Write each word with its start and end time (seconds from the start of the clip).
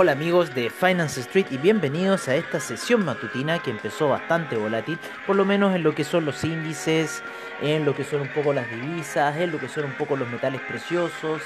Hola 0.00 0.12
amigos 0.12 0.54
de 0.54 0.70
Finance 0.70 1.18
Street 1.22 1.46
y 1.50 1.56
bienvenidos 1.56 2.28
a 2.28 2.36
esta 2.36 2.60
sesión 2.60 3.04
matutina 3.04 3.58
que 3.58 3.72
empezó 3.72 4.08
bastante 4.08 4.54
volátil, 4.54 4.96
por 5.26 5.34
lo 5.34 5.44
menos 5.44 5.74
en 5.74 5.82
lo 5.82 5.92
que 5.92 6.04
son 6.04 6.24
los 6.24 6.44
índices, 6.44 7.20
en 7.60 7.84
lo 7.84 7.96
que 7.96 8.04
son 8.04 8.20
un 8.20 8.28
poco 8.28 8.52
las 8.52 8.70
divisas, 8.70 9.36
en 9.38 9.50
lo 9.50 9.58
que 9.58 9.68
son 9.68 9.86
un 9.86 9.94
poco 9.94 10.14
los 10.14 10.28
metales 10.28 10.60
preciosos. 10.60 11.42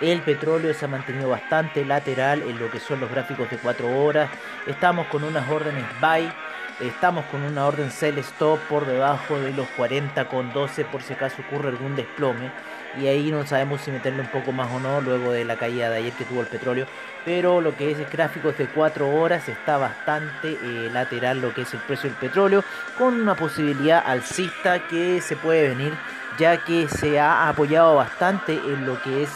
El 0.00 0.20
petróleo 0.20 0.72
se 0.72 0.84
ha 0.84 0.88
mantenido 0.88 1.30
bastante 1.30 1.84
lateral 1.84 2.42
en 2.42 2.60
lo 2.60 2.70
que 2.70 2.78
son 2.78 3.00
los 3.00 3.10
gráficos 3.10 3.50
de 3.50 3.56
4 3.56 4.00
horas. 4.00 4.30
Estamos 4.68 5.08
con 5.08 5.24
unas 5.24 5.50
órdenes 5.50 5.84
buy, 6.00 6.32
estamos 6.78 7.24
con 7.24 7.42
una 7.42 7.66
orden 7.66 7.90
sell 7.90 8.18
stop 8.18 8.60
por 8.68 8.86
debajo 8.86 9.36
de 9.40 9.50
los 9.50 9.66
40 9.70 10.28
con 10.28 10.52
12 10.52 10.84
por 10.84 11.02
si 11.02 11.14
acaso 11.14 11.42
ocurre 11.44 11.70
algún 11.70 11.96
desplome 11.96 12.52
y 13.00 13.06
ahí 13.06 13.30
no 13.30 13.46
sabemos 13.46 13.80
si 13.80 13.90
meterle 13.90 14.20
un 14.20 14.28
poco 14.28 14.52
más 14.52 14.70
o 14.72 14.80
no 14.80 15.00
luego 15.00 15.32
de 15.32 15.44
la 15.44 15.56
caída 15.56 15.90
de 15.90 15.98
ayer 15.98 16.12
que 16.12 16.24
tuvo 16.24 16.40
el 16.40 16.46
petróleo 16.46 16.86
pero 17.24 17.60
lo 17.60 17.76
que 17.76 17.90
es 17.90 18.10
gráficos 18.10 18.56
de 18.58 18.66
4 18.66 19.08
horas 19.14 19.48
está 19.48 19.76
bastante 19.76 20.52
eh, 20.52 20.90
lateral 20.92 21.40
lo 21.40 21.52
que 21.52 21.62
es 21.62 21.74
el 21.74 21.80
precio 21.80 22.10
del 22.10 22.18
petróleo 22.18 22.64
con 22.96 23.20
una 23.20 23.34
posibilidad 23.34 24.02
alcista 24.06 24.86
que 24.88 25.20
se 25.20 25.36
puede 25.36 25.68
venir 25.68 25.92
ya 26.38 26.64
que 26.64 26.88
se 26.88 27.18
ha 27.18 27.48
apoyado 27.48 27.96
bastante 27.96 28.52
en 28.52 28.86
lo 28.86 29.00
que 29.02 29.22
es 29.22 29.30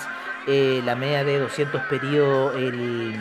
eh, 0.47 0.83
la 0.85 0.95
media 0.95 1.25
de 1.25 1.39
200 1.39 1.83
periodos 1.83 2.57
el, 2.57 3.15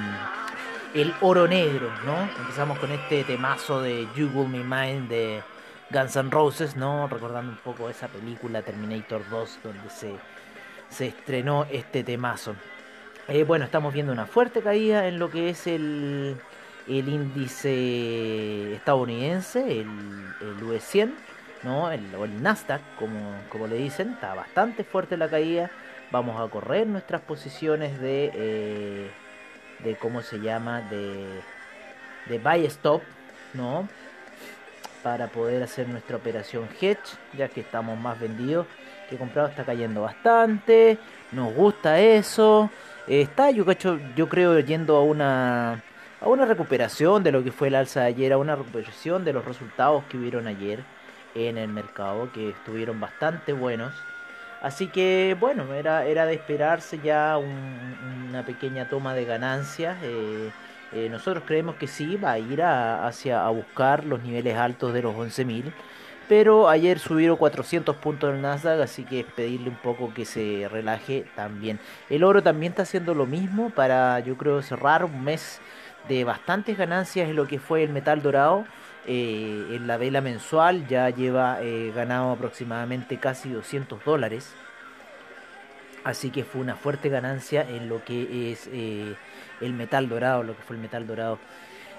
el 0.94 1.14
oro 1.22 1.48
negro, 1.48 1.92
¿no? 2.06 2.30
Empezamos 2.40 2.80
con 2.80 2.92
este 2.92 3.24
temazo 3.24 3.82
de 3.82 4.08
You 4.16 4.30
Will 4.34 4.50
Me 4.50 4.64
Mind 4.64 5.10
de 5.10 5.44
Guns 5.92 6.16
N' 6.16 6.30
Roses, 6.30 6.76
¿no? 6.76 7.08
Recordando 7.08 7.52
un 7.52 7.58
poco 7.58 7.90
esa 7.90 8.08
película 8.08 8.62
Terminator 8.62 9.28
2 9.30 9.60
donde 9.64 9.90
se, 9.90 10.14
se 10.90 11.08
estrenó 11.08 11.66
este 11.72 12.04
temazo. 12.04 12.56
Eh, 13.28 13.44
bueno, 13.44 13.66
estamos 13.66 13.94
viendo 13.94 14.12
una 14.12 14.26
fuerte 14.26 14.62
caída 14.62 15.08
en 15.08 15.20
lo 15.20 15.30
que 15.30 15.50
es 15.50 15.68
el, 15.68 16.38
el 16.88 17.10
índice 17.10 18.74
estadounidense, 18.76 19.82
el, 19.82 19.88
el 20.42 20.64
US 20.64 20.84
100, 20.84 21.16
¿no? 21.64 21.92
El, 21.92 22.14
o 22.16 22.26
el 22.26 22.42
Nasdaq, 22.42 22.82
como, 22.98 23.36
como 23.50 23.68
le 23.68 23.78
dicen, 23.78 24.14
está 24.14 24.34
bastante 24.36 24.84
fuerte 24.84 25.18
la 25.18 25.30
caída. 25.30 25.72
Vamos 26.12 26.40
a 26.40 26.52
correr 26.52 26.88
nuestras 26.88 27.22
posiciones 27.22 28.00
de, 28.00 28.32
eh, 28.34 29.12
de 29.80 29.96
¿cómo 29.96 30.22
se 30.22 30.40
llama? 30.40 30.82
De, 30.82 31.42
de 32.28 32.40
buy 32.40 32.66
stop, 32.66 33.02
¿no? 33.54 33.88
Para 35.04 35.28
poder 35.28 35.64
hacer 35.64 35.88
nuestra 35.88 36.18
operación 36.18 36.68
hedge, 36.80 37.18
ya 37.38 37.48
que 37.48 37.62
estamos 37.62 37.98
más 38.00 38.20
vendidos 38.20 38.68
que 39.10 39.18
comprado, 39.18 39.48
está 39.48 39.64
cayendo 39.64 40.02
bastante, 40.02 40.98
nos 41.32 41.54
gusta 41.54 42.00
eso, 42.00 42.70
está 43.08 43.50
yo, 43.52 43.66
yo 44.16 44.30
creo 44.30 44.60
yendo 44.60 44.96
a 44.98 45.04
una 45.04 45.84
a 46.22 46.28
una 46.28 46.46
recuperación 46.46 47.24
de 47.24 47.32
lo 47.32 47.44
que 47.44 47.52
fue 47.52 47.70
el 47.70 47.76
alza 47.76 48.02
de 48.02 48.08
ayer, 48.08 48.34
a 48.34 48.38
una 48.38 48.56
recuperación 48.56 49.24
de 49.24 49.34
los 49.34 49.46
resultados 49.46 50.04
que 50.10 50.18
hubieron 50.18 50.48
ayer 50.48 50.84
en 51.34 51.58
el 51.58 51.70
mercado, 51.70 52.32
que 52.34 52.50
estuvieron 52.50 53.00
bastante 53.00 53.54
buenos. 53.54 53.94
Así 54.62 54.88
que 54.88 55.38
bueno, 55.40 55.74
era, 55.74 56.06
era 56.06 56.26
de 56.26 56.34
esperarse 56.34 57.00
ya 57.00 57.38
una 57.38 58.46
pequeña 58.46 58.90
toma 58.90 59.14
de 59.14 59.26
ganancias. 59.26 59.98
Eh, 60.04 60.52
eh, 60.92 61.08
nosotros 61.10 61.44
creemos 61.46 61.76
que 61.76 61.88
sí, 61.88 62.16
va 62.18 62.32
a 62.32 62.40
ir 62.40 62.62
a, 62.62 63.08
hacia 63.08 63.46
a 63.46 63.50
buscar 63.50 64.06
los 64.06 64.24
niveles 64.24 64.56
altos 64.58 64.94
de 64.94 65.02
los 65.02 65.16
11.000. 65.16 65.72
Pero 66.28 66.70
ayer 66.70 67.00
subieron 67.00 67.38
400 67.38 67.96
puntos 67.96 68.34
el 68.34 68.42
Nasdaq, 68.42 68.82
así 68.82 69.04
que 69.04 69.22
es 69.22 69.26
pedirle 69.26 69.70
un 69.70 69.76
poco 69.78 70.14
que 70.14 70.26
se 70.26 70.68
relaje 70.72 71.26
también. 71.36 71.80
El 72.08 72.24
oro 72.24 72.44
también 72.44 72.72
está 72.74 72.84
haciendo 72.84 73.16
lo 73.16 73.26
mismo 73.26 73.72
para, 73.72 74.20
yo 74.20 74.38
creo, 74.38 74.62
cerrar 74.62 75.04
un 75.04 75.24
mes 75.24 75.60
de 76.08 76.24
bastantes 76.24 76.78
ganancias 76.78 77.30
en 77.30 77.36
lo 77.36 77.48
que 77.48 77.60
fue 77.60 77.84
el 77.84 77.90
metal 77.90 78.22
dorado. 78.22 78.66
Eh, 79.08 79.66
en 79.72 79.88
la 79.88 79.98
vela 79.98 80.22
mensual 80.22 80.88
ya 80.88 81.10
lleva 81.10 81.64
eh, 81.64 81.92
ganado 81.96 82.32
aproximadamente 82.32 83.18
casi 83.18 83.50
200 83.50 84.06
dólares. 84.06 84.54
Así 86.04 86.30
que 86.30 86.44
fue 86.44 86.62
una 86.62 86.76
fuerte 86.76 87.10
ganancia 87.10 87.68
en 87.68 87.90
lo 87.90 88.04
que 88.06 88.52
es 88.52 88.70
el 89.62 89.74
metal 89.74 90.10
dorado, 90.10 90.44
lo 90.44 90.56
que 90.56 90.64
fue 90.64 90.76
el 90.76 90.82
metal 90.82 91.08
dorado. 91.08 91.40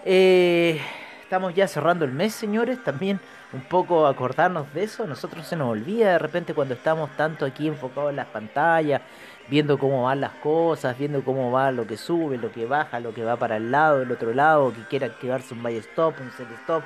Eh, 0.05 0.81
estamos 1.23 1.55
ya 1.55 1.69
cerrando 1.69 2.05
el 2.05 2.13
mes, 2.13 2.35
señores. 2.35 2.83
También 2.83 3.21
un 3.53 3.63
poco 3.63 4.07
acordarnos 4.07 4.73
de 4.75 4.85
eso. 4.85 5.07
Nosotros 5.07 5.47
se 5.47 5.57
nos 5.57 5.69
olvida 5.69 6.13
de 6.13 6.19
repente 6.19 6.55
cuando 6.55 6.75
estamos 6.75 7.11
tanto 7.17 7.45
aquí 7.45 7.69
enfocados 7.69 8.11
en 8.11 8.17
las 8.17 8.27
pantallas, 8.27 9.03
viendo 9.49 9.79
cómo 9.79 10.05
van 10.05 10.21
las 10.21 10.33
cosas, 10.35 10.97
viendo 10.99 11.23
cómo 11.23 11.51
va 11.51 11.73
lo 11.73 11.87
que 11.87 11.97
sube, 11.97 12.39
lo 12.39 12.53
que 12.53 12.67
baja, 12.67 13.01
lo 13.01 13.13
que 13.13 13.25
va 13.25 13.37
para 13.37 13.57
el 13.57 13.71
lado, 13.71 14.03
el 14.03 14.13
otro 14.13 14.33
lado, 14.33 14.73
que 14.73 14.83
quiera 14.85 15.07
activarse 15.07 15.55
un 15.55 15.63
buy 15.63 15.77
stop, 15.77 16.15
un 16.21 16.31
sell 16.33 16.49
stop. 16.63 16.83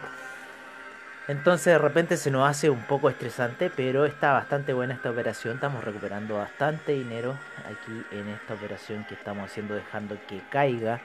Entonces 1.27 1.73
de 1.73 1.79
repente 1.79 2.19
se 2.19 2.31
nos 2.31 2.47
hace 2.47 2.69
un 2.69 2.83
poco 2.83 3.09
estresante, 3.09 3.71
pero 3.75 4.05
está 4.05 4.33
bastante 4.33 4.75
buena 4.75 4.93
esta 4.93 5.11
operación. 5.11 5.55
Estamos 5.55 5.83
recuperando 5.83 6.37
bastante 6.37 6.93
dinero 6.93 7.39
aquí 7.65 8.05
en 8.15 8.29
esta 8.29 8.53
operación 8.53 9.07
que 9.09 9.15
estamos 9.15 9.51
haciendo, 9.51 9.75
dejando 9.75 10.19
que 10.29 10.43
caiga 10.51 11.01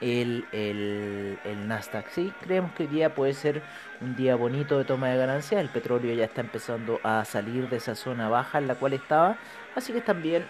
el, 0.00 0.44
el, 0.52 1.38
el 1.44 1.66
Nasdaq. 1.66 2.08
Sí, 2.10 2.32
creemos 2.40 2.72
que 2.74 2.84
hoy 2.84 2.88
día 2.88 3.16
puede 3.16 3.34
ser 3.34 3.62
un 4.00 4.14
día 4.14 4.36
bonito 4.36 4.78
de 4.78 4.84
toma 4.84 5.08
de 5.08 5.16
ganancias. 5.16 5.60
El 5.60 5.70
petróleo 5.70 6.14
ya 6.14 6.26
está 6.26 6.40
empezando 6.40 7.00
a 7.02 7.24
salir 7.24 7.68
de 7.68 7.78
esa 7.78 7.96
zona 7.96 8.28
baja 8.28 8.58
en 8.58 8.68
la 8.68 8.76
cual 8.76 8.92
estaba. 8.92 9.38
Así 9.74 9.92
que 9.92 10.00
también 10.00 10.46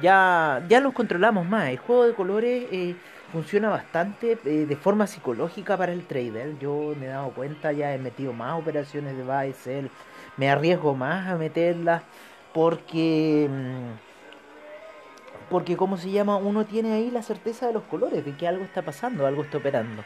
ya, 0.00 0.62
ya 0.68 0.78
los 0.78 0.92
controlamos 0.92 1.44
más. 1.44 1.68
El 1.68 1.78
juego 1.78 2.06
de 2.06 2.14
colores 2.14 2.66
eh, 2.70 2.94
funciona 3.32 3.68
bastante 3.68 4.38
eh, 4.44 4.66
de 4.66 4.76
forma 4.76 5.06
psicológica 5.06 5.76
para 5.76 5.92
el 5.92 6.06
trader. 6.06 6.58
Yo 6.58 6.94
me 6.98 7.06
he 7.06 7.08
dado 7.08 7.30
cuenta, 7.30 7.72
ya 7.72 7.94
he 7.94 7.98
metido 7.98 8.32
más 8.32 8.58
operaciones 8.58 9.16
de 9.16 9.24
buy, 9.24 9.52
sell, 9.52 9.90
me 10.36 10.50
arriesgo 10.50 10.94
más 10.94 11.28
a 11.28 11.36
meterlas 11.36 12.02
porque... 12.52 13.48
Mm, 13.50 14.08
porque, 15.50 15.76
como 15.76 15.96
se 15.96 16.10
llama? 16.10 16.36
Uno 16.36 16.66
tiene 16.66 16.92
ahí 16.92 17.10
la 17.10 17.22
certeza 17.22 17.66
de 17.66 17.72
los 17.72 17.84
colores, 17.84 18.22
de 18.24 18.36
que 18.36 18.46
algo 18.46 18.64
está 18.64 18.82
pasando, 18.82 19.26
algo 19.26 19.42
está 19.42 19.56
operando. 19.58 20.04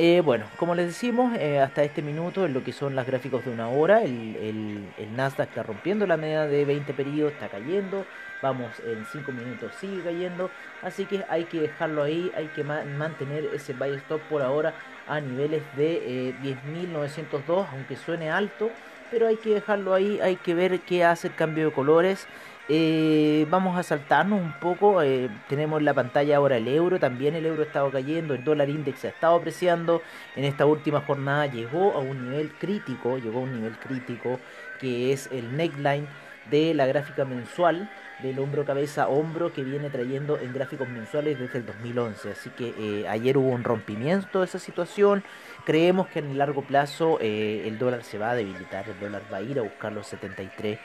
Eh, 0.00 0.20
bueno, 0.24 0.46
como 0.58 0.76
les 0.76 0.86
decimos, 0.86 1.36
eh, 1.36 1.58
hasta 1.58 1.82
este 1.82 2.02
minuto, 2.02 2.46
en 2.46 2.54
lo 2.54 2.62
que 2.62 2.72
son 2.72 2.94
las 2.94 3.04
gráficos 3.04 3.44
de 3.44 3.50
una 3.50 3.68
hora, 3.68 4.04
el, 4.04 4.86
el, 4.96 5.16
Nasdaq 5.16 5.48
está 5.48 5.64
rompiendo 5.64 6.06
la 6.06 6.16
media 6.16 6.46
de 6.46 6.64
20 6.64 6.94
periodos, 6.94 7.32
está 7.32 7.48
cayendo, 7.48 8.06
vamos 8.40 8.70
en 8.86 9.04
5 9.04 9.32
minutos, 9.32 9.72
sigue 9.80 10.00
cayendo, 10.04 10.52
así 10.82 11.04
que 11.04 11.24
hay 11.28 11.46
que 11.46 11.62
dejarlo 11.62 12.04
ahí, 12.04 12.30
hay 12.36 12.46
que 12.46 12.62
ma 12.62 12.84
mantener 12.84 13.46
ese 13.52 13.72
buy 13.72 13.90
stop 13.96 14.20
por 14.30 14.40
ahora 14.40 14.72
a 15.08 15.20
niveles 15.20 15.64
de 15.76 16.28
eh, 16.28 16.34
10.902, 16.44 17.66
aunque 17.72 17.96
suene 17.96 18.30
alto, 18.30 18.70
pero 19.10 19.26
hay 19.26 19.36
que 19.36 19.54
dejarlo 19.54 19.94
ahí, 19.94 20.20
hay 20.20 20.36
que 20.36 20.54
ver 20.54 20.78
qué 20.78 21.04
hace 21.04 21.26
el 21.26 21.34
cambio 21.34 21.64
de 21.64 21.72
colores. 21.72 22.28
Eh, 22.70 23.46
vamos 23.50 23.78
a 23.78 23.82
saltarnos 23.82 24.40
un 24.40 24.52
poco. 24.60 25.02
Eh, 25.02 25.30
tenemos 25.48 25.78
en 25.78 25.86
la 25.86 25.94
pantalla 25.94 26.36
ahora 26.36 26.58
el 26.58 26.68
euro. 26.68 26.98
También 26.98 27.34
el 27.34 27.46
euro 27.46 27.62
ha 27.62 27.66
estado 27.66 27.90
cayendo. 27.90 28.34
El 28.34 28.44
dólar 28.44 28.68
index 28.68 29.04
ha 29.06 29.08
estado 29.08 29.36
apreciando. 29.36 30.02
En 30.36 30.44
esta 30.44 30.66
última 30.66 31.00
jornada 31.00 31.46
llegó 31.46 31.92
a 31.92 32.00
un 32.00 32.30
nivel 32.30 32.52
crítico. 32.52 33.18
Llegó 33.18 33.38
a 33.38 33.42
un 33.42 33.54
nivel 33.54 33.78
crítico 33.78 34.38
que 34.80 35.12
es 35.12 35.28
el 35.32 35.56
neckline 35.56 36.06
de 36.50 36.74
la 36.74 36.86
gráfica 36.86 37.24
mensual 37.24 37.90
del 38.22 38.38
hombro 38.38 38.64
cabeza 38.64 39.08
hombro 39.08 39.52
que 39.52 39.62
viene 39.62 39.90
trayendo 39.90 40.38
en 40.38 40.52
gráficos 40.52 40.88
mensuales 40.88 41.38
desde 41.38 41.58
el 41.58 41.66
2011 41.66 42.30
así 42.30 42.50
que 42.50 42.74
eh, 42.78 43.08
ayer 43.08 43.36
hubo 43.36 43.48
un 43.48 43.64
rompimiento 43.64 44.40
de 44.40 44.46
esa 44.46 44.58
situación 44.58 45.22
creemos 45.64 46.08
que 46.08 46.20
en 46.20 46.30
el 46.30 46.38
largo 46.38 46.62
plazo 46.62 47.18
eh, 47.20 47.64
el 47.66 47.78
dólar 47.78 48.02
se 48.02 48.18
va 48.18 48.30
a 48.30 48.34
debilitar 48.34 48.88
el 48.88 48.98
dólar 48.98 49.22
va 49.32 49.38
a 49.38 49.42
ir 49.42 49.58
a 49.58 49.62
buscar 49.62 49.92
los 49.92 50.06
73 50.06 50.78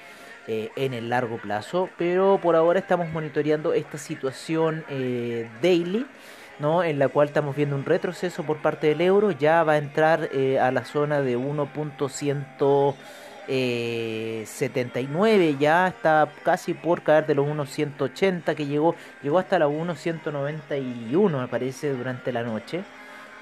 eh, 0.45 0.71
en 0.75 0.93
el 0.93 1.07
largo 1.09 1.37
plazo, 1.37 1.89
pero 1.97 2.37
por 2.41 2.57
ahora 2.57 2.77
estamos 2.77 3.09
monitoreando 3.13 3.73
esta 3.73 3.97
situación 3.97 4.83
eh, 4.89 5.49
daily, 5.61 6.05
¿no? 6.59 6.83
en 6.83 6.99
la 6.99 7.07
cual 7.07 7.29
estamos 7.29 7.55
viendo 7.55 7.77
un 7.77 7.85
retroceso 7.85 8.43
por 8.43 8.57
parte 8.57 8.87
del 8.87 8.99
euro, 8.99 9.31
ya 9.31 9.63
va 9.63 9.73
a 9.73 9.77
entrar 9.77 10.27
eh, 10.33 10.59
a 10.59 10.69
la 10.71 10.83
zona 10.83 11.21
de 11.21 11.37
1.100 11.37 12.95
79 14.45 15.55
ya 15.59 15.87
está 15.87 16.29
casi 16.43 16.73
por 16.73 17.03
caer 17.03 17.25
de 17.25 17.35
los 17.35 17.45
1.180 17.45 18.55
que 18.55 18.65
llegó 18.65 18.95
llegó 19.21 19.39
hasta 19.39 19.59
la 19.59 19.67
1.191 19.67 21.41
me 21.41 21.47
parece 21.47 21.93
durante 21.93 22.33
la 22.33 22.43
noche. 22.43 22.83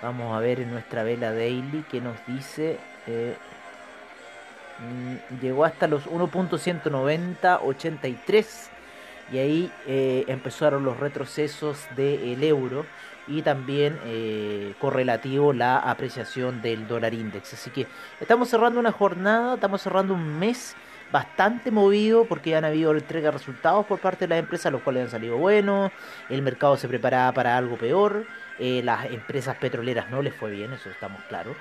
Vamos 0.01 0.35
a 0.35 0.39
ver 0.39 0.59
en 0.59 0.71
nuestra 0.71 1.03
vela 1.03 1.31
daily 1.31 1.83
que 1.89 2.01
nos 2.01 2.15
dice 2.27 2.77
llegó 5.41 5.65
hasta 5.65 5.87
los 5.87 6.07
1.190 6.07 7.59
83 7.63 8.69
y 9.31 9.37
ahí 9.37 9.71
eh, 9.87 10.25
empezaron 10.27 10.83
los 10.83 10.99
retrocesos 10.99 11.87
del 11.95 12.43
euro 12.43 12.85
y 13.27 13.41
también 13.41 13.97
eh, 14.05 14.73
correlativo 14.79 15.53
la 15.53 15.77
apreciación 15.77 16.61
del 16.61 16.87
dólar 16.87 17.13
index. 17.13 17.53
Así 17.53 17.69
que 17.69 17.87
estamos 18.19 18.49
cerrando 18.49 18.79
una 18.79 18.91
jornada, 18.91 19.55
estamos 19.55 19.81
cerrando 19.81 20.13
un 20.13 20.39
mes 20.39 20.75
bastante 21.11 21.71
movido 21.71 22.25
porque 22.25 22.55
han 22.55 22.65
habido 22.65 22.91
entrega 22.91 23.27
de 23.27 23.37
resultados 23.37 23.85
por 23.85 23.99
parte 23.99 24.25
de 24.25 24.29
las 24.29 24.39
empresas, 24.39 24.71
los 24.71 24.81
cuales 24.81 25.05
han 25.05 25.11
salido 25.11 25.37
buenos, 25.37 25.91
el 26.29 26.41
mercado 26.41 26.77
se 26.77 26.87
preparaba 26.87 27.31
para 27.33 27.57
algo 27.57 27.77
peor, 27.77 28.25
eh, 28.59 28.81
las 28.83 29.05
empresas 29.05 29.57
petroleras 29.57 30.09
no 30.09 30.21
les 30.21 30.33
fue 30.33 30.51
bien, 30.51 30.73
eso 30.73 30.89
estamos 30.89 31.21
claros. 31.29 31.55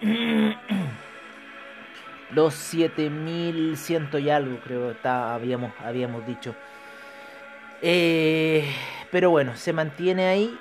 los 2.30 2.54
7100 2.54 4.10
y 4.20 4.30
algo 4.30 4.58
creo 4.60 4.90
está, 4.90 5.34
habíamos, 5.34 5.72
habíamos 5.84 6.26
dicho. 6.26 6.54
Eh, 7.80 8.70
pero 9.10 9.30
bueno, 9.30 9.56
se 9.56 9.72
mantiene 9.72 10.26
ahí 10.26 10.58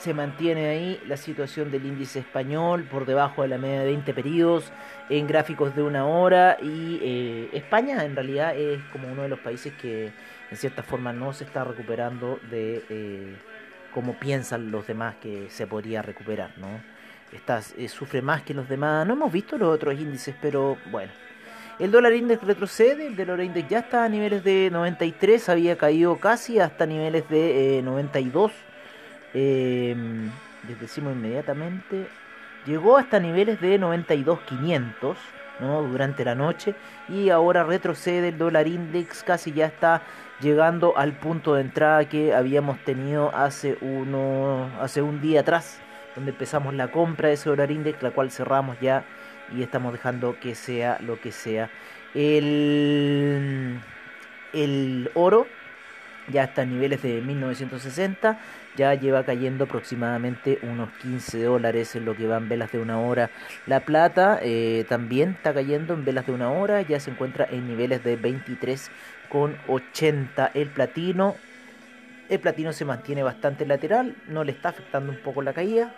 se 0.00 0.14
mantiene 0.14 0.68
ahí 0.68 1.00
la 1.06 1.18
situación 1.18 1.70
del 1.70 1.84
índice 1.84 2.20
español 2.20 2.84
por 2.84 3.04
debajo 3.04 3.42
de 3.42 3.48
la 3.48 3.58
media 3.58 3.80
de 3.80 3.86
20 3.86 4.14
periodos 4.14 4.72
en 5.10 5.26
gráficos 5.26 5.76
de 5.76 5.82
una 5.82 6.06
hora 6.06 6.56
y 6.62 6.98
eh, 7.02 7.50
España 7.52 8.02
en 8.04 8.14
realidad 8.14 8.56
es 8.56 8.82
como 8.92 9.12
uno 9.12 9.22
de 9.22 9.28
los 9.28 9.40
países 9.40 9.74
que 9.74 10.10
en 10.50 10.56
cierta 10.56 10.82
forma 10.82 11.12
no 11.12 11.34
se 11.34 11.44
está 11.44 11.64
recuperando 11.64 12.40
de 12.50 12.82
eh, 12.88 13.36
como 13.92 14.14
piensan 14.14 14.70
los 14.70 14.86
demás 14.86 15.16
que 15.20 15.50
se 15.50 15.66
podría 15.66 16.00
recuperar, 16.00 16.56
¿no? 16.56 16.80
Está, 17.32 17.60
eh, 17.76 17.88
sufre 17.88 18.22
más 18.22 18.42
que 18.42 18.54
los 18.54 18.68
demás, 18.68 19.06
no 19.06 19.12
hemos 19.12 19.30
visto 19.30 19.58
los 19.58 19.68
otros 19.68 20.00
índices, 20.00 20.34
pero 20.40 20.78
bueno. 20.90 21.12
El 21.78 21.90
dólar 21.90 22.12
index 22.12 22.42
retrocede, 22.42 23.06
el 23.06 23.16
dólar 23.16 23.40
index 23.40 23.68
ya 23.68 23.78
está 23.80 24.04
a 24.04 24.08
niveles 24.08 24.44
de 24.44 24.68
93, 24.70 25.48
había 25.48 25.76
caído 25.76 26.16
casi 26.18 26.58
hasta 26.58 26.86
niveles 26.86 27.28
de 27.28 27.80
92 27.84 28.52
eh, 29.34 29.94
les 30.68 30.80
decimos 30.80 31.14
inmediatamente, 31.14 32.06
llegó 32.66 32.96
hasta 32.96 33.20
niveles 33.20 33.60
de 33.60 33.78
92.500 33.78 35.16
¿no? 35.60 35.82
durante 35.82 36.24
la 36.24 36.34
noche 36.34 36.74
y 37.08 37.30
ahora 37.30 37.64
retrocede 37.64 38.28
el 38.28 38.38
dólar 38.38 38.66
index, 38.66 39.22
casi 39.22 39.52
ya 39.52 39.66
está 39.66 40.02
llegando 40.40 40.96
al 40.96 41.12
punto 41.12 41.54
de 41.54 41.62
entrada 41.62 42.08
que 42.08 42.34
habíamos 42.34 42.78
tenido 42.84 43.34
hace, 43.34 43.76
uno, 43.80 44.70
hace 44.80 45.02
un 45.02 45.20
día 45.20 45.40
atrás, 45.40 45.80
donde 46.14 46.32
empezamos 46.32 46.74
la 46.74 46.90
compra 46.90 47.28
de 47.28 47.34
ese 47.34 47.50
dólar 47.50 47.70
index, 47.70 48.02
la 48.02 48.10
cual 48.10 48.30
cerramos 48.30 48.78
ya 48.80 49.04
y 49.54 49.62
estamos 49.62 49.92
dejando 49.92 50.38
que 50.40 50.54
sea 50.54 50.98
lo 51.00 51.20
que 51.20 51.32
sea. 51.32 51.70
El, 52.14 53.80
el 54.52 55.10
oro 55.14 55.46
ya 56.30 56.44
está 56.44 56.62
a 56.62 56.64
niveles 56.64 57.02
de 57.02 57.20
1960, 57.20 58.38
ya 58.76 58.94
lleva 58.94 59.24
cayendo 59.24 59.64
aproximadamente 59.64 60.60
unos 60.62 60.90
15 61.02 61.42
dólares 61.42 61.96
en 61.96 62.04
lo 62.04 62.16
que 62.16 62.26
van 62.26 62.48
velas 62.48 62.70
de 62.72 62.78
una 62.78 63.00
hora. 63.00 63.30
La 63.66 63.80
plata 63.80 64.38
eh, 64.42 64.84
también 64.88 65.30
está 65.30 65.52
cayendo 65.52 65.94
en 65.94 66.04
velas 66.04 66.26
de 66.26 66.32
una 66.32 66.50
hora, 66.50 66.82
ya 66.82 67.00
se 67.00 67.10
encuentra 67.10 67.46
en 67.50 67.66
niveles 67.66 68.04
de 68.04 68.18
23,80 68.18 70.50
el 70.54 70.68
platino. 70.68 71.34
El 72.28 72.38
platino 72.38 72.72
se 72.72 72.84
mantiene 72.84 73.22
bastante 73.22 73.66
lateral, 73.66 74.16
no 74.28 74.44
le 74.44 74.52
está 74.52 74.70
afectando 74.70 75.12
un 75.12 75.18
poco 75.18 75.42
la 75.42 75.52
caída. 75.52 75.92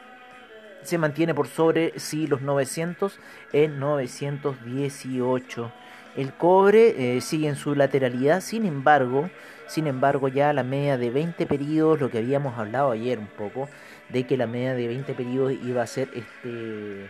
Se 0.83 0.99
mantiene 0.99 1.35
por 1.35 1.47
sobre 1.47 1.99
sí 1.99 2.27
los 2.27 2.43
900 2.43 3.19
en 3.53 3.79
918. 3.79 5.73
El 6.17 6.33
cobre 6.35 7.17
eh, 7.17 7.21
sigue 7.21 7.49
en 7.49 7.57
su 7.57 7.75
lateralidad, 7.75 8.41
sin 8.41 8.67
embargo, 8.67 9.31
sin 9.73 9.87
embargo 9.87 10.29
ya 10.29 10.53
la 10.53 10.65
media 10.65 10.99
de 10.99 11.09
20 11.09 11.47
periodos, 11.47 11.99
lo 11.99 12.11
que 12.11 12.19
habíamos 12.19 12.59
hablado 12.59 12.91
ayer 12.91 13.19
un 13.19 13.27
poco, 13.27 13.71
de 14.11 14.25
que 14.25 14.37
la 14.37 14.47
media 14.47 14.75
de 14.75 14.87
20 14.87 15.15
periodos 15.15 15.55
iba 15.65 15.83
a 15.83 15.87
ser 15.87 16.11
este, 16.13 17.09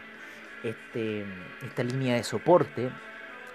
este, 0.62 1.25
esta 1.66 1.83
línea 1.83 2.14
de 2.14 2.23
soporte, 2.23 2.90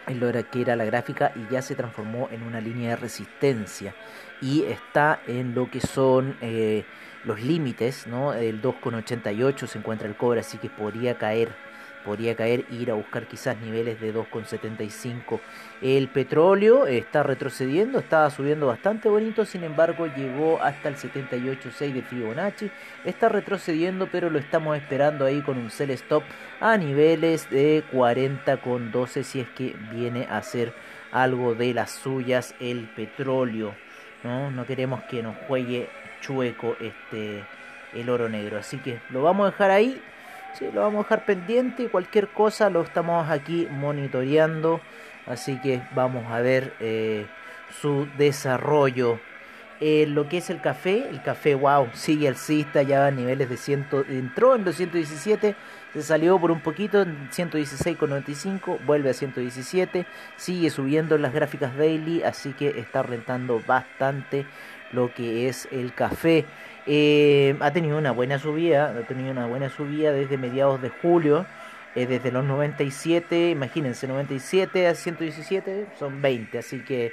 en 0.08 0.20
lo 0.20 0.32
que 0.50 0.62
era 0.62 0.76
la 0.76 0.84
gráfica 0.84 1.32
y 1.36 1.54
ya 1.54 1.62
se 1.62 1.76
transformó 1.76 2.28
en 2.32 2.44
una 2.44 2.60
línea 2.60 2.92
de 2.92 2.96
resistencia 2.98 3.94
y 4.42 4.64
está 4.64 5.22
en 5.28 5.54
lo 5.56 5.70
que 5.72 5.80
son 5.82 6.38
eh, 6.42 6.86
los 7.24 7.42
límites, 7.42 8.08
¿no? 8.08 8.34
El 8.34 8.62
2,88 8.62 9.68
se 9.68 9.78
encuentra 9.80 10.08
el 10.08 10.16
cobre, 10.16 10.42
así 10.42 10.58
que 10.58 10.70
podría 10.70 11.18
caer 11.18 11.50
podría 12.08 12.36
caer 12.36 12.64
ir 12.72 12.90
a 12.90 12.94
buscar 12.94 13.28
quizás 13.28 13.60
niveles 13.60 14.00
de 14.00 14.16
2,75. 14.16 15.42
El 15.82 16.08
petróleo 16.08 16.88
está 16.88 17.22
retrocediendo, 17.22 18.00
estaba 18.00 18.30
subiendo 18.30 18.68
bastante 18.68 19.10
bonito, 19.10 19.44
sin 19.44 19.66
embargo 19.66 20.08
llegó 20.08 20.62
hasta 20.64 20.88
el 20.88 20.96
78,6 20.96 21.94
de 21.94 22.02
Fibonacci. 22.04 22.72
Está 23.04 23.28
retrocediendo, 23.28 24.08
pero 24.10 24.30
lo 24.30 24.40
estamos 24.40 24.78
esperando 24.78 25.26
ahí 25.26 25.42
con 25.42 25.58
un 25.58 25.70
sell 25.70 25.90
stop 25.92 26.24
a 26.62 26.78
niveles 26.78 27.50
de 27.50 27.84
40,12 27.92 29.24
si 29.24 29.42
es 29.42 29.50
que 29.50 29.76
viene 29.92 30.28
a 30.30 30.38
hacer 30.38 30.74
algo 31.12 31.56
de 31.56 31.74
las 31.74 31.92
suyas 31.92 32.56
el 32.62 32.88
petróleo. 32.96 33.76
No, 34.24 34.50
no 34.50 34.66
queremos 34.66 35.04
que 35.04 35.22
nos 35.22 35.36
juegue 35.46 35.90
chueco 36.22 36.78
este 36.80 37.44
el 37.94 38.10
oro 38.10 38.30
negro, 38.30 38.58
así 38.58 38.78
que 38.78 39.00
lo 39.10 39.24
vamos 39.24 39.48
a 39.48 39.52
dejar 39.52 39.72
ahí 39.72 40.02
Sí, 40.54 40.70
lo 40.74 40.82
vamos 40.82 41.00
a 41.00 41.04
dejar 41.04 41.26
pendiente 41.26 41.84
y 41.84 41.88
cualquier 41.88 42.30
cosa 42.30 42.70
lo 42.70 42.82
estamos 42.82 43.30
aquí 43.30 43.68
monitoreando. 43.70 44.82
Así 45.28 45.60
que 45.60 45.82
vamos 45.94 46.26
a 46.32 46.40
ver 46.40 46.74
eh, 46.80 47.28
su 47.82 48.08
desarrollo. 48.18 49.20
Eh, 49.80 50.08
lo 50.08 50.28
que 50.28 50.38
es 50.38 50.50
el 50.50 50.60
café, 50.60 51.08
el 51.08 51.22
café, 51.22 51.54
wow, 51.54 51.90
sigue 51.94 52.28
alcista, 52.28 52.82
ya 52.82 53.06
a 53.06 53.12
niveles 53.12 53.48
de 53.48 53.58
100, 53.58 53.88
entró 54.10 54.56
en 54.56 54.64
217, 54.64 55.56
se 55.94 56.02
salió 56.02 56.40
por 56.40 56.50
un 56.50 56.62
poquito 56.62 57.04
en 57.04 57.30
116,95, 57.30 58.80
vuelve 58.88 59.12
a 59.12 59.14
117, 59.14 60.08
sigue 60.36 60.72
subiendo 60.72 61.14
en 61.14 61.22
las 61.22 61.32
gráficas 61.32 61.78
daily, 61.78 62.24
así 62.24 62.54
que 62.54 62.70
está 62.80 63.04
rentando 63.04 63.62
bastante 63.68 64.48
lo 64.92 65.14
que 65.14 65.48
es 65.48 65.68
el 65.72 65.94
café. 65.94 66.46
Eh, 66.90 67.58
ha 67.60 67.72
tenido 67.72 67.98
una 67.98 68.12
buena 68.12 68.40
subida, 68.40 68.90
ha 68.98 69.08
tenido 69.08 69.32
una 69.32 69.46
buena 69.46 69.70
subida 69.70 70.14
desde 70.14 70.38
mediados 70.38 70.82
de 70.82 70.90
julio, 70.90 71.46
eh, 71.96 72.06
desde 72.06 72.32
los 72.32 72.46
97, 72.46 73.50
imagínense, 73.50 74.08
97 74.08 74.88
a 74.88 74.96
117 74.96 75.88
son 76.00 76.22
20, 76.22 76.58
así 76.58 76.80
que 76.80 77.12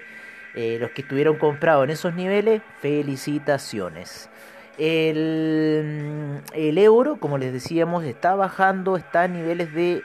eh, 0.55 0.79
los 0.81 0.91
que 0.93 1.03
estuvieron 1.03 1.39
comprados 1.39 1.85
en 1.85 1.91
esos 1.91 2.15
niveles, 2.15 2.63
felicitaciones. 2.81 4.31
El, 4.79 6.41
el, 6.53 6.79
euro, 6.79 7.17
como 7.17 7.37
les 7.39 7.53
decíamos, 7.53 8.05
está 8.05 8.37
bajando, 8.37 8.97
está 8.97 9.23
a 9.23 9.29
niveles 9.29 9.73
de 9.75 10.03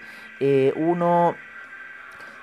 1 0.75 1.35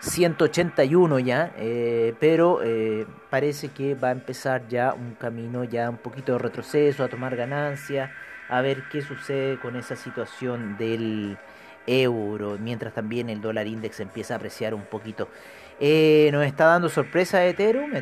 181 0.00 1.18
ya, 1.20 1.52
eh, 1.56 2.14
pero 2.20 2.62
eh, 2.62 3.06
parece 3.30 3.68
que 3.68 3.94
va 3.94 4.08
a 4.08 4.12
empezar 4.12 4.68
ya 4.68 4.94
un 4.94 5.14
camino, 5.14 5.64
ya 5.64 5.90
un 5.90 5.98
poquito 5.98 6.32
de 6.32 6.38
retroceso, 6.38 7.04
a 7.04 7.08
tomar 7.08 7.36
ganancia, 7.36 8.12
a 8.48 8.60
ver 8.60 8.84
qué 8.90 9.02
sucede 9.02 9.58
con 9.58 9.76
esa 9.76 9.96
situación 9.96 10.76
del 10.76 11.38
euro, 11.86 12.58
mientras 12.60 12.92
también 12.94 13.30
el 13.30 13.40
dólar 13.40 13.66
index 13.66 14.00
empieza 14.00 14.34
a 14.34 14.36
apreciar 14.36 14.74
un 14.74 14.84
poquito. 14.84 15.28
Eh, 15.78 16.30
nos 16.32 16.46
está 16.46 16.64
dando 16.66 16.88
sorpresa 16.88 17.44
Ethereum, 17.44 17.92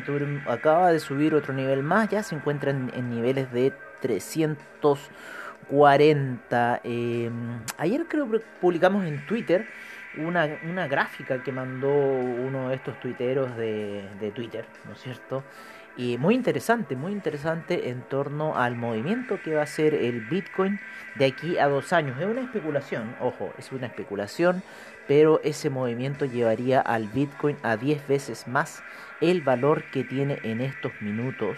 acaba 0.47 0.91
de 0.91 0.99
subir 0.99 1.35
otro 1.35 1.53
nivel 1.53 1.83
más, 1.83 2.09
ya 2.09 2.23
se 2.23 2.35
encuentra 2.35 2.71
en, 2.71 2.89
en 2.95 3.09
niveles 3.09 3.51
de 3.51 3.73
340. 4.01 6.81
Em, 6.83 7.59
ayer 7.77 8.05
creo 8.07 8.31
que 8.31 8.39
publicamos 8.61 9.05
en 9.05 9.25
Twitter 9.25 9.67
una, 10.17 10.59
una, 10.63 10.87
gráfica 10.87 11.43
que 11.43 11.51
mandó 11.51 11.89
uno 11.89 12.69
de 12.69 12.75
estos 12.75 12.99
tuiteros 12.99 13.55
de, 13.57 14.07
de 14.19 14.31
Twitter, 14.31 14.65
¿no 14.85 14.93
es 14.93 15.01
cierto? 15.01 15.43
Y 15.97 16.17
muy 16.17 16.35
interesante, 16.35 16.97
muy 16.97 17.13
interesante 17.13 17.89
en 17.89 18.01
torno 18.01 18.57
al 18.57 18.75
movimiento 18.75 19.39
que 19.41 19.55
va 19.55 19.61
a 19.61 19.67
ser 19.67 19.93
el 19.93 20.21
Bitcoin 20.21 20.79
de 21.15 21.25
aquí 21.25 21.57
a 21.57 21.67
dos 21.67 21.93
años. 21.93 22.19
Es 22.19 22.25
una 22.25 22.41
especulación, 22.41 23.15
ojo, 23.21 23.53
es 23.57 23.71
una 23.71 23.87
especulación, 23.87 24.61
pero 25.07 25.39
ese 25.43 25.69
movimiento 25.69 26.25
llevaría 26.25 26.81
al 26.81 27.07
Bitcoin 27.07 27.57
a 27.63 27.77
10 27.77 28.07
veces 28.09 28.45
más 28.47 28.83
el 29.21 29.41
valor 29.41 29.85
que 29.91 30.03
tiene 30.03 30.39
en 30.43 30.59
estos 30.59 30.91
minutos, 30.99 31.57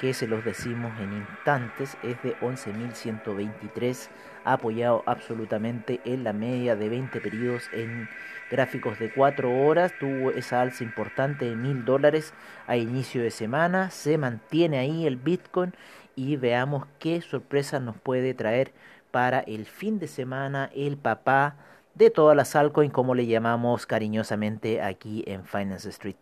que 0.00 0.14
se 0.14 0.26
los 0.26 0.44
decimos 0.44 0.98
en 1.00 1.12
instantes, 1.12 1.98
es 2.02 2.22
de 2.22 2.36
11.123, 2.38 4.08
apoyado 4.52 5.02
absolutamente 5.06 6.00
en 6.04 6.24
la 6.24 6.32
media 6.32 6.76
de 6.76 6.88
20 6.88 7.20
periodos 7.20 7.64
en 7.72 8.08
gráficos 8.50 8.98
de 8.98 9.12
4 9.12 9.64
horas, 9.64 9.92
tuvo 9.98 10.30
esa 10.30 10.60
alza 10.60 10.84
importante 10.84 11.44
de 11.44 11.56
mil 11.56 11.84
dólares 11.84 12.32
a 12.66 12.76
inicio 12.76 13.22
de 13.22 13.30
semana, 13.30 13.90
se 13.90 14.18
mantiene 14.18 14.78
ahí 14.78 15.06
el 15.06 15.16
Bitcoin 15.16 15.74
y 16.16 16.36
veamos 16.36 16.86
qué 16.98 17.20
sorpresa 17.20 17.78
nos 17.78 17.96
puede 17.96 18.34
traer 18.34 18.72
para 19.10 19.40
el 19.40 19.66
fin 19.66 19.98
de 19.98 20.08
semana 20.08 20.70
el 20.74 20.96
papá 20.96 21.56
de 21.94 22.10
todas 22.10 22.36
las 22.36 22.54
altcoins 22.56 22.92
como 22.92 23.14
le 23.14 23.26
llamamos 23.26 23.86
cariñosamente 23.86 24.80
aquí 24.80 25.24
en 25.26 25.44
Finance 25.44 25.88
Street. 25.90 26.16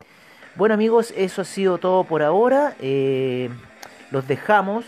Bueno 0.56 0.74
amigos, 0.74 1.12
eso 1.16 1.42
ha 1.42 1.44
sido 1.44 1.78
todo 1.78 2.04
por 2.04 2.22
ahora. 2.22 2.74
Eh, 2.80 3.50
los 4.10 4.26
dejamos. 4.26 4.86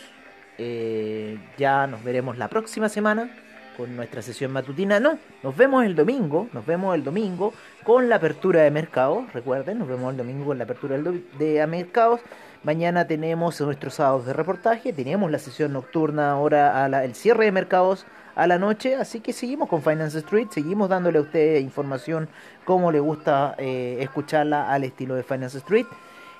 Eh, 0.58 1.38
ya 1.56 1.86
nos 1.86 2.02
veremos 2.02 2.36
la 2.36 2.48
próxima 2.48 2.88
semana 2.88 3.30
con 3.76 3.94
nuestra 3.96 4.22
sesión 4.22 4.50
matutina. 4.50 4.98
No, 4.98 5.18
nos 5.42 5.56
vemos 5.56 5.84
el 5.84 5.94
domingo, 5.94 6.48
nos 6.52 6.66
vemos 6.66 6.96
el 6.96 7.04
domingo 7.04 7.54
con 7.84 8.08
la 8.08 8.16
apertura 8.16 8.62
de 8.62 8.70
mercados. 8.72 9.32
Recuerden, 9.32 9.78
nos 9.78 9.88
vemos 9.88 10.10
el 10.10 10.16
domingo 10.16 10.46
con 10.46 10.58
la 10.58 10.64
apertura 10.64 10.98
de 11.38 11.66
mercados. 11.68 12.20
Mañana 12.64 13.06
tenemos 13.06 13.60
nuestros 13.60 13.94
sábados 13.94 14.26
de 14.26 14.32
reportaje, 14.32 14.92
tenemos 14.92 15.30
la 15.30 15.38
sesión 15.38 15.72
nocturna 15.72 16.32
ahora, 16.32 16.84
a 16.84 17.04
el 17.04 17.14
cierre 17.14 17.44
de 17.44 17.52
mercados 17.52 18.04
a 18.34 18.48
la 18.48 18.58
noche, 18.58 18.96
así 18.96 19.20
que 19.20 19.32
seguimos 19.32 19.68
con 19.68 19.80
Finance 19.80 20.18
Street, 20.18 20.48
seguimos 20.50 20.88
dándole 20.88 21.18
a 21.18 21.22
usted 21.22 21.60
información 21.60 22.28
como 22.64 22.90
le 22.90 22.98
gusta 22.98 23.54
eh, 23.58 23.98
escucharla 24.00 24.72
al 24.72 24.82
estilo 24.82 25.14
de 25.14 25.22
Finance 25.22 25.58
Street. 25.58 25.86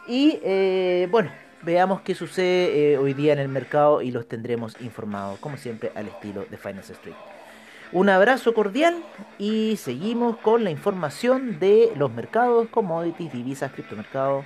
Y 0.09 0.41
eh, 0.43 1.07
bueno, 1.11 1.31
veamos 1.63 2.01
qué 2.03 2.15
sucede 2.15 2.93
eh, 2.93 2.99
hoy 2.99 3.15
día 3.15 3.33
en 3.33 3.39
el 3.39 3.49
mercado 3.49 4.03
y 4.03 4.11
los 4.11 4.29
tendremos 4.29 4.77
informados, 4.81 5.39
como 5.39 5.57
siempre, 5.57 5.93
al 5.95 6.09
estilo 6.09 6.45
de 6.51 6.57
Finance 6.57 6.93
Street. 6.93 7.17
Un 7.91 8.11
abrazo 8.11 8.53
cordial 8.53 9.03
y 9.39 9.77
seguimos 9.77 10.37
con 10.39 10.63
la 10.63 10.71
información 10.71 11.59
de 11.59 11.93
los 11.97 12.13
mercados, 12.13 12.69
commodities, 12.69 13.33
divisas, 13.33 13.73
criptomercados, 13.73 14.45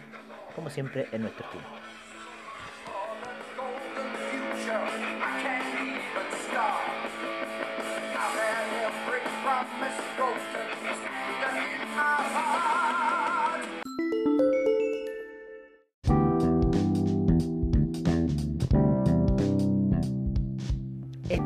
como 0.54 0.70
siempre 0.70 1.08
en 1.12 1.22
nuestro 1.22 1.44
estilo. 1.46 1.81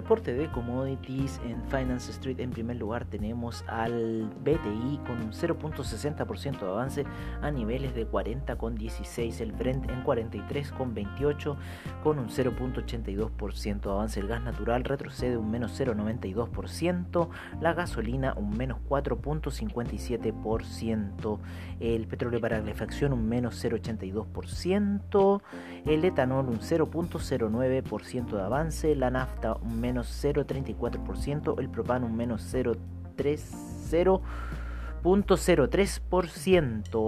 Reporte 0.09 0.33
de 0.33 0.51
commodities 0.51 1.39
en 1.45 1.63
Finance 1.65 2.11
Street. 2.13 2.41
En 2.41 2.49
primer 2.49 2.79
lugar 2.79 3.05
tenemos 3.05 3.63
al 3.69 4.31
BTI 4.43 5.01
con 5.07 5.21
un 5.21 5.33
0.60% 5.33 6.61
de 6.61 6.67
avance 6.67 7.05
a 7.43 7.51
niveles 7.51 7.95
de 7.95 8.11
40,16. 8.11 9.43
El 9.43 9.53
Brent 9.53 9.91
en 9.91 10.03
43,28 10.05 11.57
con 12.03 12.19
un 12.19 12.31
0.82% 12.31 13.81
de 13.81 13.91
avance. 13.91 14.21
El 14.21 14.29
gas 14.29 14.41
natural 14.41 14.85
retrocede 14.85 15.37
un 15.37 15.51
menos 15.51 15.79
0.92%. 15.79 17.29
La 17.61 17.75
gasolina 17.75 18.33
un 18.35 18.57
menos 18.57 18.79
4.57%. 18.89 21.39
El 21.81 22.07
petróleo 22.07 22.41
para 22.41 22.61
calefacción 22.61 23.13
un 23.13 23.29
menos 23.29 23.63
0.82%. 23.63 25.43
El 25.85 26.03
etanol 26.03 26.49
un 26.49 26.61
0.09% 26.61 28.31
de 28.31 28.41
avance 28.41 28.95
la 28.95 29.11
nafta 29.11 29.57
un 29.57 29.79
menos 29.79 29.98
0,34%, 30.07 31.59
el 31.59 31.69
propano 31.69 32.07
un 32.07 32.17
menos 32.17 32.55
0,03%. 32.55 34.23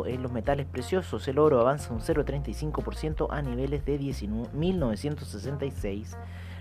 En 0.07 0.23
los 0.23 0.33
metales 0.33 0.67
preciosos 0.67 1.29
el 1.29 1.39
oro 1.39 1.61
avanza 1.61 1.93
un 1.93 2.01
0,35% 2.01 3.27
a 3.31 3.43
niveles 3.43 3.85
de 3.85 3.99
1966. 4.53 6.17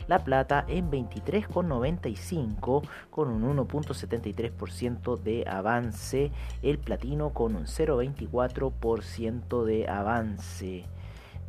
La 0.08 0.20
plata 0.20 0.66
en 0.68 0.90
23,95 0.90 2.82
con 3.12 3.30
un 3.30 3.58
1.73% 3.58 5.20
de 5.20 5.46
avance. 5.48 6.32
El 6.64 6.80
platino 6.80 7.30
con 7.30 7.56
un 7.56 7.66
0.24% 7.66 9.66
de 9.66 9.88
avance 9.88 10.88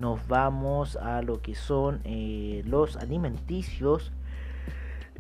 nos 0.00 0.26
vamos 0.26 0.96
a 0.96 1.22
lo 1.22 1.42
que 1.42 1.54
son 1.54 2.00
eh, 2.04 2.62
los 2.64 2.96
alimenticios 2.96 4.12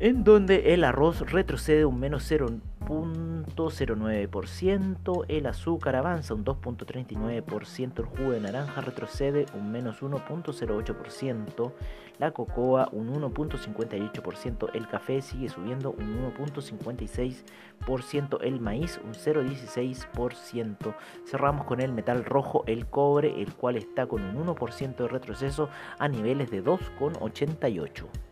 en 0.00 0.24
donde 0.24 0.72
el 0.72 0.82
arroz 0.84 1.30
retrocede 1.30 1.84
un 1.84 2.00
menos 2.00 2.32
0.09%, 2.32 5.24
el 5.28 5.46
azúcar 5.46 5.94
avanza 5.94 6.32
un 6.32 6.42
2.39%, 6.42 7.98
el 7.98 8.06
jugo 8.06 8.30
de 8.30 8.40
naranja 8.40 8.80
retrocede 8.80 9.44
un 9.52 9.70
menos 9.70 10.00
1.08%, 10.00 11.72
la 12.18 12.30
cocoa 12.30 12.88
un 12.92 13.12
1.58%, 13.12 14.70
el 14.72 14.88
café 14.88 15.20
sigue 15.20 15.50
subiendo 15.50 15.90
un 15.90 16.32
1.56%, 16.34 18.38
el 18.40 18.58
maíz 18.58 18.98
un 19.04 19.12
0.16%. 19.12 20.94
Cerramos 21.26 21.66
con 21.66 21.82
el 21.82 21.92
metal 21.92 22.24
rojo, 22.24 22.64
el 22.66 22.86
cobre, 22.86 23.42
el 23.42 23.52
cual 23.52 23.76
está 23.76 24.06
con 24.06 24.24
un 24.24 24.46
1% 24.46 24.96
de 24.96 25.08
retroceso 25.08 25.68
a 25.98 26.08
niveles 26.08 26.50
de 26.50 26.64
2.88. 26.64 28.29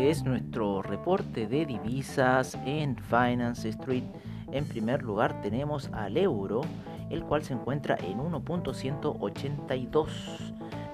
Este 0.00 0.10
es 0.12 0.24
nuestro 0.24 0.80
reporte 0.80 1.46
de 1.46 1.66
divisas 1.66 2.56
en 2.64 2.96
Finance 2.96 3.68
Street. 3.68 4.04
En 4.50 4.64
primer 4.64 5.02
lugar 5.02 5.42
tenemos 5.42 5.90
al 5.92 6.16
euro, 6.16 6.62
el 7.10 7.22
cual 7.22 7.42
se 7.42 7.52
encuentra 7.52 7.96
en 7.96 8.16
1.182 8.16 10.49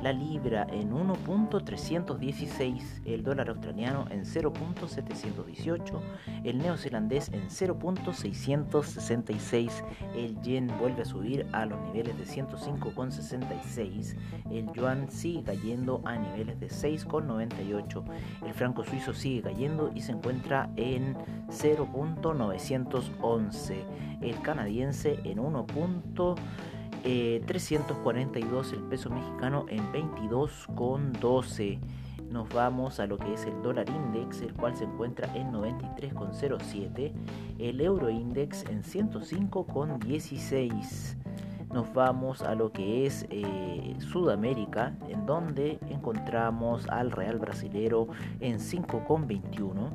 la 0.06 0.12
libra 0.12 0.66
en 0.70 0.92
1.316, 0.92 3.02
el 3.06 3.24
dólar 3.24 3.48
australiano 3.48 4.06
en 4.12 4.24
0.718, 4.24 6.00
el 6.44 6.58
neozelandés 6.58 7.28
en 7.32 7.48
0.666, 7.48 9.82
el 10.14 10.40
yen 10.42 10.70
vuelve 10.78 11.02
a 11.02 11.04
subir 11.04 11.44
a 11.50 11.66
los 11.66 11.80
niveles 11.80 12.16
de 12.16 12.24
105.66, 12.24 14.16
el 14.52 14.72
yuan 14.74 15.10
sigue 15.10 15.42
cayendo 15.42 16.00
a 16.04 16.16
niveles 16.16 16.60
de 16.60 16.68
6.98, 16.68 18.04
el 18.46 18.54
franco 18.54 18.84
suizo 18.84 19.12
sigue 19.12 19.42
cayendo 19.42 19.90
y 19.92 20.02
se 20.02 20.12
encuentra 20.12 20.70
en 20.76 21.16
0.911, 21.48 23.84
el 24.20 24.40
canadiense 24.40 25.18
en 25.24 25.40
1. 25.40 25.66
342 27.02 28.72
eh, 28.72 28.76
el 28.76 28.82
peso 28.82 29.10
mexicano 29.10 29.66
en 29.68 29.92
22,12. 29.92 31.80
Nos 32.30 32.48
vamos 32.48 32.98
a 33.00 33.06
lo 33.06 33.18
que 33.18 33.34
es 33.34 33.44
el 33.46 33.60
dólar 33.62 33.88
index, 33.88 34.42
el 34.42 34.52
cual 34.52 34.76
se 34.76 34.84
encuentra 34.84 35.34
en 35.36 35.52
93,07. 35.52 37.12
El 37.58 37.80
euro 37.80 38.10
index 38.10 38.64
en 38.64 38.82
105,16. 38.82 41.16
Nos 41.72 41.92
vamos 41.92 42.42
a 42.42 42.54
lo 42.54 42.70
que 42.72 43.06
es 43.06 43.26
eh, 43.30 43.96
Sudamérica, 43.98 44.96
en 45.08 45.26
donde 45.26 45.80
encontramos 45.88 46.88
al 46.88 47.10
real 47.10 47.38
brasilero 47.38 48.06
en 48.40 48.58
5,21. 48.58 49.90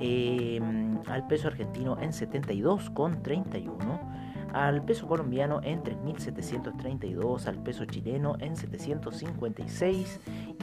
Em, 0.00 0.98
al 1.06 1.26
peso 1.26 1.48
argentino 1.48 1.98
en 2.00 2.10
72,31 2.10 4.11
al 4.52 4.84
peso 4.84 5.06
colombiano 5.06 5.60
en 5.62 5.82
3.732, 5.82 7.46
al 7.46 7.62
peso 7.62 7.84
chileno 7.84 8.36
en 8.40 8.56
756 8.56 10.20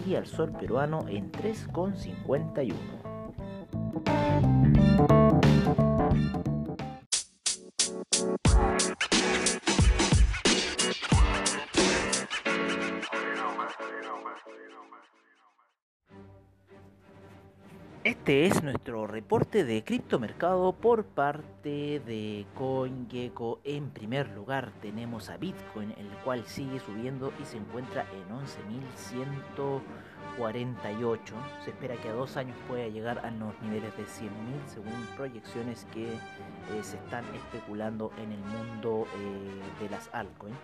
y 0.08 0.16
al 0.16 0.26
sol 0.26 0.52
peruano 0.52 1.06
en 1.08 1.32
3,51. 1.32 2.74
Este 18.30 18.46
es 18.46 18.62
nuestro 18.62 19.08
reporte 19.08 19.66
de 19.66 19.84
criptomercado 19.84 20.74
por 20.74 21.04
parte 21.04 22.00
de 22.00 22.46
CoinGecko. 22.54 23.60
En 23.64 23.90
primer 23.90 24.30
lugar 24.30 24.72
tenemos 24.84 25.32
a 25.32 25.38
Bitcoin, 25.38 25.96
el 25.98 26.10
cual 26.24 26.46
sigue 26.46 26.80
subiendo 26.80 27.34
y 27.42 27.46
se 27.46 27.58
encuentra 27.58 28.06
en 28.14 28.30
11.148. 30.38 31.20
Se 31.66 31.72
espera 31.72 31.96
que 31.96 32.10
a 32.10 32.14
dos 32.14 32.38
años 32.38 32.56
pueda 32.68 32.88
llegar 32.88 33.18
a 33.26 33.32
los 33.32 33.60
niveles 33.64 33.98
de 33.98 34.04
100.000 34.04 34.30
según 34.68 35.08
proyecciones 35.18 35.88
que 35.92 36.10
eh, 36.10 36.20
se 36.84 36.98
están 36.98 37.26
especulando 37.34 38.12
en 38.22 38.32
el 38.32 38.42
mundo 38.42 39.08
eh, 39.18 39.82
de 39.82 39.90
las 39.90 40.08
altcoins. 40.14 40.56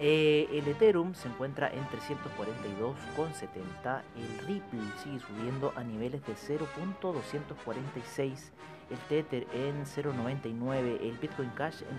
Eh, 0.00 0.48
el 0.52 0.68
Ethereum 0.68 1.12
se 1.14 1.26
encuentra 1.28 1.72
en 1.72 1.84
342,70. 1.88 4.02
El 4.16 4.38
Ripple 4.46 4.78
sigue 5.02 5.18
subiendo 5.18 5.72
a 5.74 5.82
niveles 5.82 6.24
de 6.24 6.34
0.246. 6.34 8.52
El 8.90 8.98
Tether 9.08 9.48
en 9.52 9.84
0.99. 9.84 11.00
El 11.02 11.18
Bitcoin 11.18 11.50
Cash 11.50 11.82
en 11.82 11.98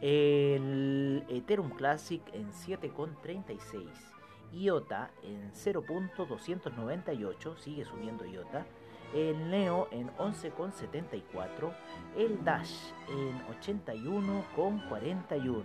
El 0.00 1.24
Ethereum 1.28 1.70
Classic 1.70 2.20
en 2.34 2.50
7,36. 2.50 4.21
IOTA 4.52 5.10
en 5.22 5.52
0.298, 5.52 7.56
sigue 7.56 7.84
subiendo 7.84 8.24
IOTA. 8.24 8.64
El 9.14 9.50
Neo 9.50 9.88
en 9.90 10.08
11,74. 10.16 11.74
El 12.16 12.42
Dash 12.44 12.92
en 13.08 13.42
81,41. 13.60 15.64